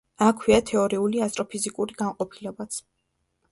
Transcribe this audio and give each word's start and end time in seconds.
აქვეა 0.27 0.61
თეორიული 0.69 1.21
ასტროფიზიკური 1.27 1.99
განყოფილებაც. 2.01 2.83